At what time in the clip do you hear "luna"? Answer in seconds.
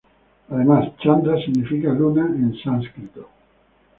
1.93-2.25